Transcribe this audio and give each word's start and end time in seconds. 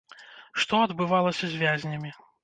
Што 0.61 0.79
адбывалася 0.85 1.45
з 1.51 1.59
вязнямі? 1.65 2.11